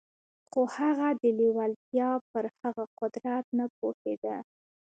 [0.49, 4.35] خو هغه د لېوالتیا پر هغه قدرت نه پوهېده.